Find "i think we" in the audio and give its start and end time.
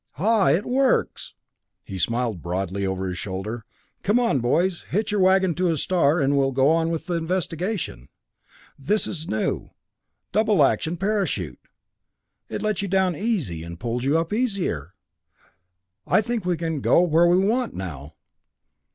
16.07-16.57